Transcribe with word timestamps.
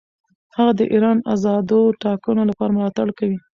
هغه 0.57 0.71
د 0.79 0.81
ایران 0.93 1.17
آزادو 1.33 1.79
ټاکنو 2.03 2.41
لپاره 2.49 2.71
ملاتړ 2.77 3.07
کوي. 3.19 3.37